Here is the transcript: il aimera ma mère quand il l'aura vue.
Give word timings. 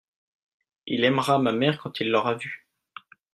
il 0.87 1.03
aimera 1.03 1.37
ma 1.37 1.51
mère 1.51 1.77
quand 1.79 1.99
il 1.99 2.09
l'aura 2.09 2.33
vue. 2.33 2.67